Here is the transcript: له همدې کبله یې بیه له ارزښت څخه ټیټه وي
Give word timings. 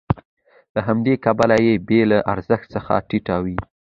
له 0.73 0.79
همدې 0.87 1.13
کبله 1.25 1.55
یې 1.65 1.73
بیه 1.87 2.05
له 2.11 2.17
ارزښت 2.33 2.67
څخه 2.75 2.93
ټیټه 3.07 3.35
وي 3.45 3.57